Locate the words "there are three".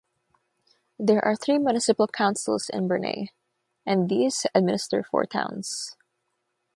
0.97-1.59